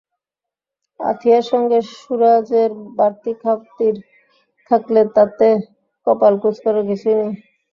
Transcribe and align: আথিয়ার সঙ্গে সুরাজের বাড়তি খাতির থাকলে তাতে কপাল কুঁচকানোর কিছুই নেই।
আথিয়ার 0.99 1.45
সঙ্গে 1.51 1.77
সুরাজের 1.93 2.69
বাড়তি 2.97 3.31
খাতির 3.41 3.95
থাকলে 4.71 5.01
তাতে 5.15 5.47
কপাল 6.07 6.33
কুঁচকানোর 6.41 6.85
কিছুই 6.89 7.15
নেই। 7.19 7.31